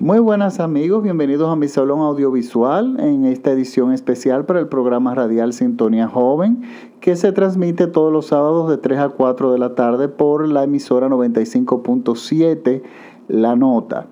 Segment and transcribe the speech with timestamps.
[0.00, 5.12] Muy buenas amigos, bienvenidos a mi salón audiovisual en esta edición especial para el programa
[5.12, 6.62] radial Sintonía Joven
[7.00, 10.62] que se transmite todos los sábados de 3 a 4 de la tarde por la
[10.62, 12.82] emisora 95.7
[13.26, 14.06] La Nota.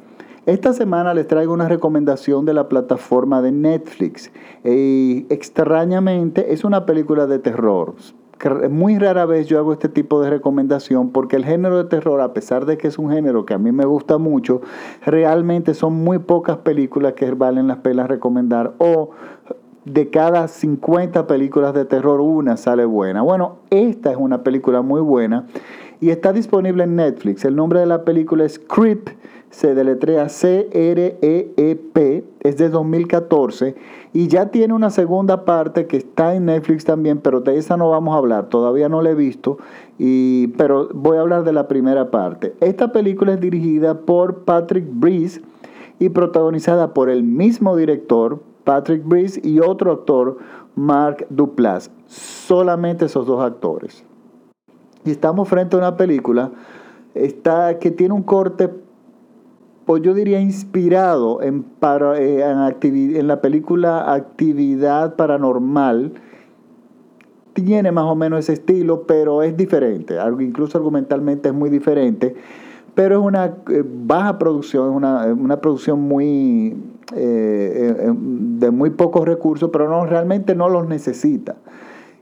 [0.45, 4.33] Esta semana les traigo una recomendación de la plataforma de Netflix.
[4.65, 7.95] Extrañamente es una película de terror
[8.71, 12.33] muy rara vez yo hago este tipo de recomendación porque el género de terror, a
[12.33, 14.61] pesar de que es un género que a mí me gusta mucho,
[15.05, 19.11] realmente son muy pocas películas que valen la pena recomendar o
[19.85, 23.23] de cada 50 películas de terror una sale buena.
[23.23, 25.47] Bueno, esta es una película muy buena
[26.01, 27.45] y está disponible en Netflix.
[27.45, 29.09] El nombre de la película es Creep
[29.57, 33.75] se deletrea C-R-E-E-P, es de 2014
[34.13, 37.89] y ya tiene una segunda parte que está en Netflix también, pero de esa no
[37.91, 39.59] vamos a hablar, todavía no la he visto,
[39.99, 42.55] y, pero voy a hablar de la primera parte.
[42.61, 45.41] Esta película es dirigida por Patrick Breeze
[45.99, 50.37] y protagonizada por el mismo director, Patrick Breeze, y otro actor,
[50.75, 51.91] Mark Duplass.
[52.07, 54.06] Solamente esos dos actores.
[55.07, 56.51] Y estamos frente a una película
[57.15, 58.71] está, que tiene un corte
[59.87, 66.13] pues yo diría inspirado en, para, eh, en, la película Actividad Paranormal.
[67.53, 70.17] Tiene más o menos ese estilo, pero es diferente.
[70.41, 72.35] Incluso argumentalmente es muy diferente.
[72.97, 76.77] Pero es una eh, baja producción, es una, una, producción muy
[77.15, 81.55] eh, de muy pocos recursos, pero no, realmente no los necesita.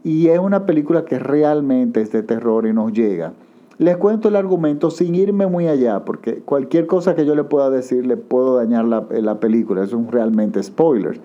[0.05, 3.33] Y es una película que realmente es de terror y nos llega.
[3.79, 7.71] Les cuento el argumento sin irme muy allá, porque cualquier cosa que yo le pueda
[7.71, 11.21] decir le puedo dañar la, la película, es un realmente spoiler.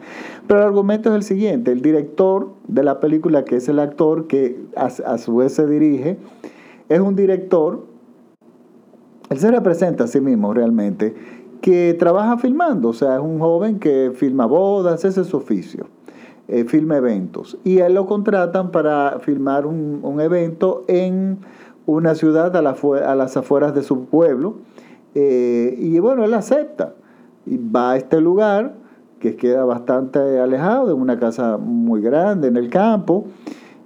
[0.48, 4.26] Pero el argumento es el siguiente, el director de la película, que es el actor
[4.26, 6.18] que a, a su vez se dirige,
[6.88, 7.86] es un director,
[9.30, 11.14] él se representa a sí mismo realmente,
[11.62, 15.86] que trabaja filmando, o sea, es un joven que filma bodas, ese es su oficio.
[16.52, 21.38] Eh, filma eventos y él lo contratan para filmar un, un evento en
[21.86, 22.62] una ciudad a,
[23.16, 24.56] las afueras de su pueblo.
[25.14, 26.96] Eh, y bueno, él acepta
[27.46, 28.74] y va a este lugar
[29.20, 33.26] que queda bastante alejado de una casa muy grande en el campo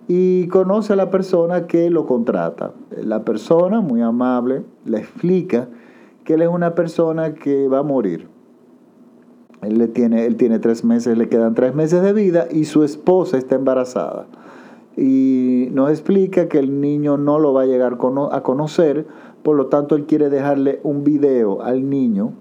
[0.08, 2.72] y conoce a la persona que lo contrata.
[2.96, 5.68] La persona, muy amable, le explica
[6.24, 8.33] que él es una persona que va a morir.
[9.66, 12.84] Él, le tiene, él tiene tres meses, le quedan tres meses de vida y su
[12.84, 14.28] esposa está embarazada
[14.96, 17.97] y nos explica que el niño no lo va a llegar
[18.31, 19.07] a conocer,
[19.41, 22.34] por lo tanto él quiere dejarle un video al niño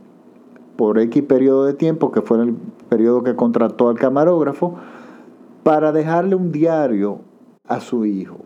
[0.77, 2.55] por X periodo de tiempo, que fue el
[2.89, 4.75] periodo que contrató al camarógrafo,
[5.63, 7.21] para dejarle un diario
[7.69, 8.39] a su hijo.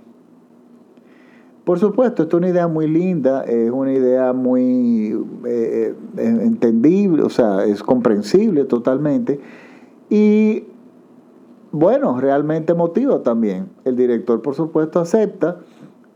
[1.66, 7.25] Por supuesto, esto es una idea muy linda, es una idea muy eh, eh, entendible,
[7.25, 9.41] o sea, es comprensible totalmente.
[10.09, 10.62] Y
[11.72, 13.66] bueno, realmente motiva también.
[13.84, 15.56] El director, por supuesto, acepta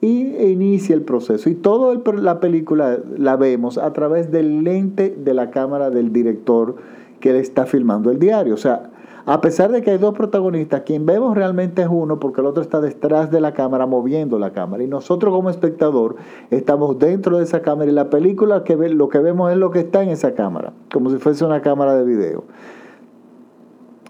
[0.00, 1.50] y inicia el proceso.
[1.50, 6.77] Y toda la película la vemos a través del lente de la cámara del director
[7.19, 8.55] que le está filmando el diario.
[8.55, 8.93] O sea,
[9.27, 12.63] a pesar de que hay dos protagonistas, quien vemos realmente es uno porque el otro
[12.63, 14.83] está detrás de la cámara moviendo la cámara.
[14.83, 16.17] Y nosotros como espectador
[16.51, 19.71] estamos dentro de esa cámara y la película que ve, lo que vemos es lo
[19.71, 22.45] que está en esa cámara, como si fuese una cámara de video.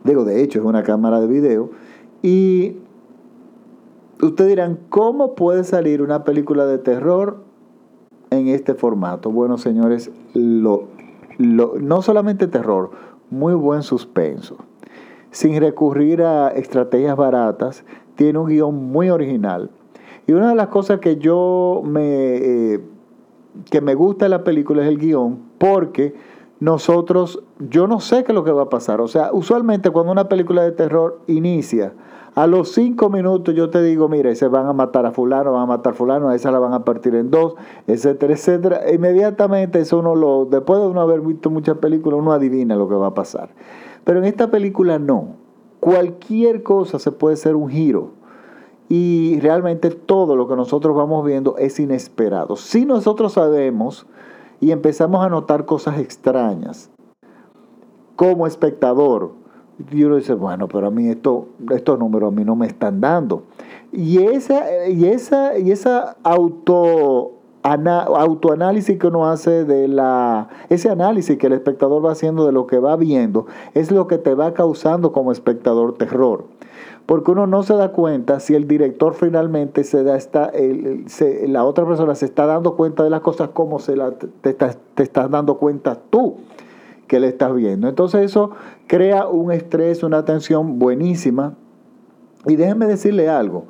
[0.04, 1.70] Digo, de hecho, es una cámara de video.
[2.22, 2.76] Y
[4.22, 7.38] ustedes dirán, ¿cómo puede salir una película de terror
[8.30, 9.30] en este formato?
[9.30, 12.92] Bueno, señores, no solamente terror,
[13.28, 14.56] muy buen suspenso.
[15.30, 17.84] Sin recurrir a estrategias baratas,
[18.16, 19.70] tiene un guion muy original.
[20.26, 22.80] Y una de las cosas que yo me, eh,
[23.70, 26.14] que me gusta de la película es el guion, porque
[26.60, 29.00] nosotros, yo no sé qué es lo que va a pasar.
[29.00, 31.94] O sea, usualmente cuando una película de terror inicia,
[32.34, 35.62] a los cinco minutos yo te digo, mira, se van a matar a fulano, van
[35.62, 37.54] a matar a fulano, a esa la van a partir en dos,
[37.86, 38.92] etcétera, etcétera.
[38.92, 42.94] Inmediatamente eso uno lo, después de uno haber visto muchas películas, uno adivina lo que
[42.94, 43.50] va a pasar.
[44.04, 45.36] Pero en esta película no.
[45.80, 48.10] Cualquier cosa se puede ser un giro.
[48.88, 52.56] Y realmente todo lo que nosotros vamos viendo es inesperado.
[52.56, 54.06] Si nosotros sabemos
[54.60, 56.90] y empezamos a notar cosas extrañas.
[58.16, 59.32] Como espectador,
[59.90, 63.00] y uno dice, bueno, pero a mí esto, estos números a mí no me están
[63.00, 63.44] dando.
[63.92, 67.32] Y esa, y esa, y esa auto,
[67.62, 72.66] autoanálisis que uno hace de la, ese análisis que el espectador va haciendo de lo
[72.66, 76.44] que va viendo, es lo que te va causando como espectador terror
[77.10, 80.52] porque uno no se da cuenta si el director finalmente se da esta,
[81.48, 84.78] la otra persona se está dando cuenta de las cosas como se la, te, estás,
[84.94, 86.36] te estás dando cuenta tú
[87.08, 87.88] que le estás viendo.
[87.88, 88.52] Entonces eso
[88.86, 91.54] crea un estrés, una tensión buenísima.
[92.46, 93.64] Y déjenme decirle algo.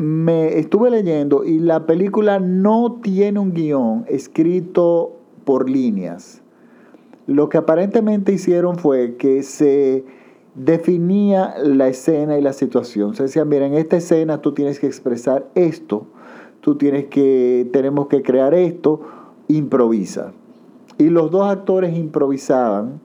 [0.00, 6.40] Me estuve leyendo y la película no tiene un guion escrito por líneas.
[7.26, 10.06] Lo que aparentemente hicieron fue que se
[10.54, 13.14] definía la escena y la situación.
[13.14, 16.06] Se decía, mira, en esta escena tú tienes que expresar esto,
[16.62, 19.02] tú tienes que, tenemos que crear esto,
[19.48, 20.32] improvisa.
[20.96, 23.02] Y los dos actores improvisaban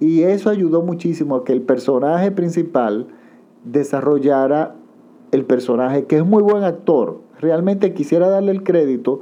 [0.00, 3.06] y eso ayudó muchísimo a que el personaje principal
[3.62, 4.74] desarrollara
[5.32, 7.20] el personaje, que es muy buen actor.
[7.40, 9.20] Realmente quisiera darle el crédito.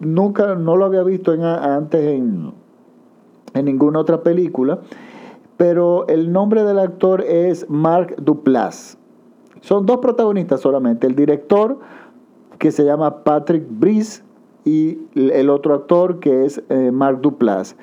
[0.00, 2.52] Nunca, no lo había visto antes en,
[3.54, 4.80] en ninguna otra película
[5.60, 8.96] pero el nombre del actor es Mark Duplass.
[9.60, 11.78] Son dos protagonistas solamente, el director
[12.56, 14.22] que se llama Patrick Brice
[14.64, 17.76] y el otro actor que es eh, Mark Duplass.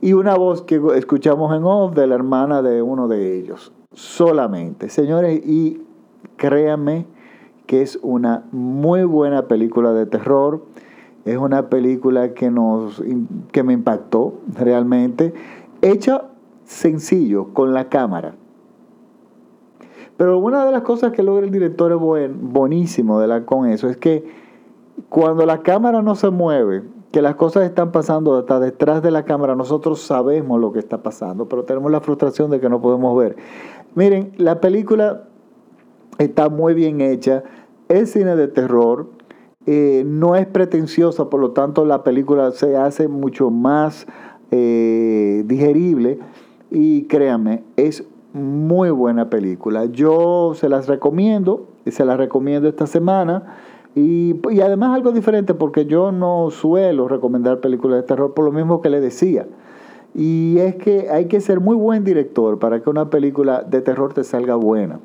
[0.00, 3.72] Y una voz que escuchamos en off de la hermana de uno de ellos.
[3.92, 4.88] Solamente.
[4.88, 5.82] Señores, y
[6.42, 7.06] créanme
[7.66, 10.64] que es una muy buena película de terror.
[11.24, 13.00] Es una película que, nos,
[13.52, 15.32] que me impactó realmente.
[15.82, 16.24] Hecha
[16.64, 18.34] sencillo con la cámara.
[20.16, 23.68] Pero una de las cosas que logra el director es buen, buenísimo de la, con
[23.68, 24.24] eso es que
[25.08, 29.24] cuando la cámara no se mueve, que las cosas están pasando hasta detrás de la
[29.24, 33.16] cámara, nosotros sabemos lo que está pasando, pero tenemos la frustración de que no podemos
[33.16, 33.36] ver.
[33.94, 35.28] Miren, la película
[36.18, 37.42] está muy bien hecha,
[37.88, 39.10] es cine de terror,
[39.66, 44.06] eh, no es pretenciosa, por lo tanto la película se hace mucho más
[44.50, 46.18] eh, digerible
[46.70, 49.84] y créanme, es muy buena película.
[49.86, 53.56] Yo se las recomiendo, se las recomiendo esta semana.
[53.94, 58.80] Y, además algo diferente, porque yo no suelo recomendar películas de terror por lo mismo
[58.80, 59.46] que le decía.
[60.14, 64.14] Y es que hay que ser muy buen director para que una película de terror
[64.14, 65.00] te salga buena.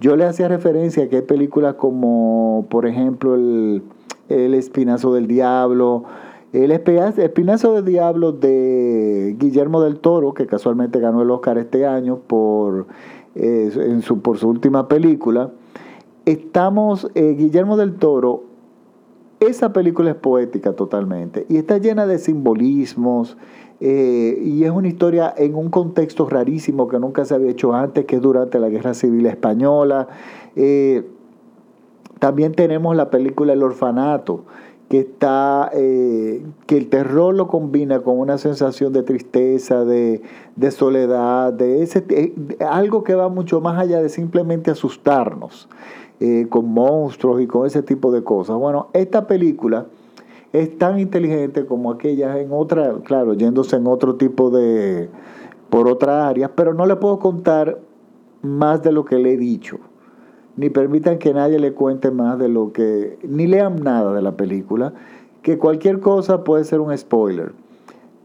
[0.00, 3.82] Yo le hacía referencia a que hay películas como, por ejemplo, El,
[4.28, 6.04] el Espinazo del Diablo,
[6.52, 12.20] el Espinazo de Diablo de Guillermo del Toro, que casualmente ganó el Oscar este año
[12.26, 12.86] por,
[13.34, 15.50] eh, en su, por su última película.
[16.24, 18.44] Estamos, eh, Guillermo del Toro,
[19.40, 23.36] esa película es poética totalmente y está llena de simbolismos
[23.80, 28.06] eh, y es una historia en un contexto rarísimo que nunca se había hecho antes,
[28.06, 30.08] que es durante la Guerra Civil Española.
[32.18, 34.44] también tenemos la película El Orfanato
[34.88, 40.22] que está eh, que el terror lo combina con una sensación de tristeza, de,
[40.70, 42.04] soledad, de ese
[42.66, 45.68] algo que va mucho más allá de simplemente asustarnos
[46.20, 48.56] eh, con monstruos y con ese tipo de cosas.
[48.56, 49.86] Bueno, esta película
[50.52, 55.08] es tan inteligente como aquellas en otra, claro, yéndose en otro tipo de
[55.70, 57.78] por otras áreas, pero no le puedo contar
[58.42, 59.78] más de lo que le he dicho
[60.58, 64.36] ni permitan que nadie le cuente más de lo que, ni lean nada de la
[64.36, 64.92] película,
[65.40, 67.52] que cualquier cosa puede ser un spoiler.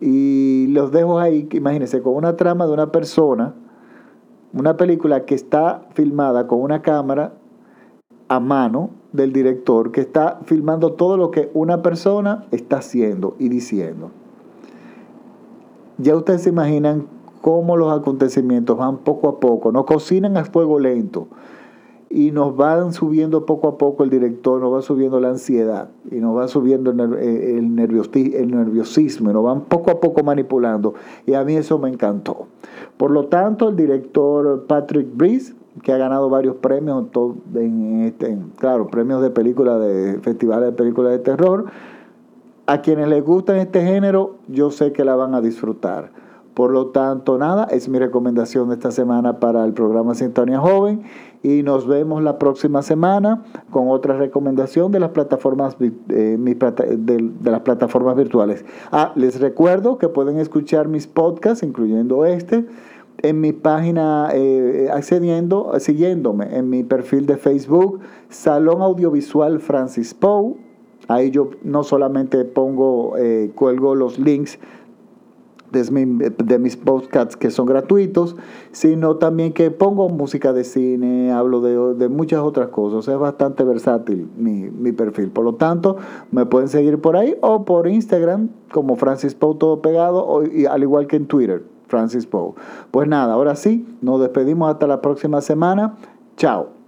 [0.01, 3.53] Y los dejo ahí, imagínense, con una trama de una persona,
[4.51, 7.33] una película que está filmada con una cámara
[8.27, 13.49] a mano del director, que está filmando todo lo que una persona está haciendo y
[13.49, 14.11] diciendo.
[15.97, 17.07] Ya ustedes se imaginan
[17.41, 21.27] cómo los acontecimientos van poco a poco, no cocinan a fuego lento,
[22.13, 26.17] y nos van subiendo poco a poco el director, nos va subiendo la ansiedad y
[26.17, 30.93] nos va subiendo el, eh, el, nerviosismo y nos van poco a poco manipulando
[31.25, 32.45] y a mí eso me encantó.
[32.97, 37.05] Por lo tanto, el director Patrick Breeze, que ha ganado varios premios,
[37.55, 41.65] en este, claro, premios de película, de festivales de películas de terror,
[42.65, 46.11] a quienes les gusta este género, yo sé que la van a disfrutar.
[46.53, 51.01] Por lo tanto, nada, es mi recomendación de esta semana para el programa Sintonía Joven
[51.41, 57.61] y nos vemos la próxima semana con otra recomendación de las plataformas, eh, de, las
[57.61, 58.63] plataformas virtuales.
[58.91, 62.65] Ah, les recuerdo que pueden escuchar mis podcasts, incluyendo este,
[63.21, 70.55] en mi página, eh, accediendo, siguiéndome en mi perfil de Facebook, Salón Audiovisual Francis Poe.
[71.07, 74.59] Ahí yo no solamente pongo, eh, cuelgo los links
[75.73, 78.35] de, mis podcasts que son gratuitos,
[78.71, 83.07] sino también que pongo música de cine, hablo de, muchas otras cosas.
[83.07, 85.29] Es bastante versátil mi, perfil.
[85.29, 85.97] Por lo tanto,
[86.31, 90.83] me pueden seguir por ahí o por Instagram como Francis Poe todo pegado, o, al
[90.83, 92.53] igual que en Twitter, Francis Poe.
[92.89, 95.93] Pues nada, ahora sí, nos despedimos hasta la próxima semana.
[96.37, 96.82] Chao.